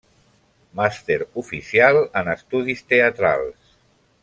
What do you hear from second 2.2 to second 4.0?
en Estudis teatrals.